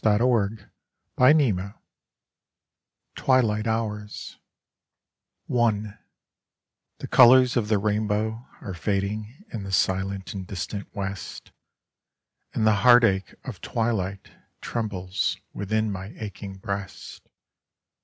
Digitized 0.03 0.65
by 1.15 1.31
Google 1.31 1.73
Twilight 3.13 3.65
Kours 3.65 4.37
I 5.47 5.53
Tne 6.97 7.09
colors 7.11 7.55
of 7.55 7.67
the 7.67 7.77
rainbow 7.77 8.47
are 8.61 8.73
fading 8.73 9.45
in 9.53 9.61
the 9.61 9.71
silent 9.71 10.33
and 10.33 10.47
distant 10.47 10.87
West, 10.95 11.51
and 12.51 12.65
the 12.65 12.77
heartache 12.81 13.35
of 13.43 13.61
twili.^ht 13.61 14.31
trembles 14.59 15.37
within 15.53 15.95
ay 15.95 16.15
aching 16.17 16.55
breast. 16.57 17.29